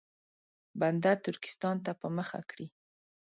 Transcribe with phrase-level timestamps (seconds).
[0.79, 2.67] بنده ترکستان ته په مخه کړي.